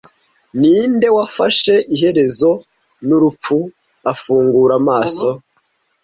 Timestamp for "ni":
3.05-3.13